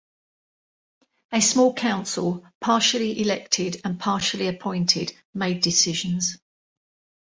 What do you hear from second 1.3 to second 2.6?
A small council,